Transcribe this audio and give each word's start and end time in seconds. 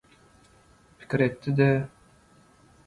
pikir 0.97 1.19
etdi-de: 1.19 1.71